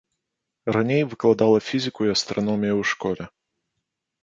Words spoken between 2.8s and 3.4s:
ў школе.